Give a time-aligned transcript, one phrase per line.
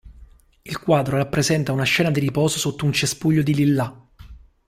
[0.63, 4.07] Il quadro rappresenta una scena di riposo sotto un cespuglio di lillà.